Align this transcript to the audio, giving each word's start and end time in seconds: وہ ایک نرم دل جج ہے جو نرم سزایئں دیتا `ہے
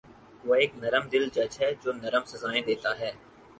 وہ 0.45 0.55
ایک 0.61 0.71
نرم 0.83 1.03
دل 1.11 1.23
جج 1.35 1.53
ہے 1.61 1.69
جو 1.81 1.89
نرم 2.01 2.23
سزایئں 2.31 2.65
دیتا 2.67 2.89
`ہے 2.97 3.11